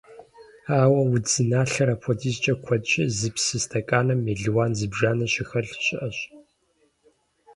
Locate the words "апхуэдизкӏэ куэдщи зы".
1.93-3.29